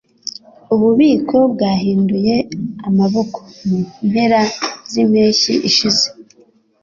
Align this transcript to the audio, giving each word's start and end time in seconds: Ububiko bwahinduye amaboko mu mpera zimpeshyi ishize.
Ububiko 0.73 1.37
bwahinduye 1.53 2.35
amaboko 2.87 3.39
mu 3.67 3.77
mpera 4.07 4.41
zimpeshyi 4.91 5.53
ishize. 5.69 6.05